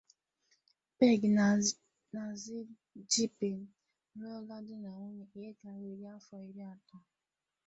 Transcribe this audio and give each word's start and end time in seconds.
Peng 0.97 1.23
na 1.37 1.47
Xi 2.41 2.57
Jinping 3.09 3.59
alụọla 4.17 4.55
dị 4.67 4.75
na 4.83 4.89
nwunye 4.97 5.25
ihe 5.37 5.49
karịrị 5.59 6.05
afọ 6.15 6.35
iri 6.49 6.63
atọ. 6.73 6.97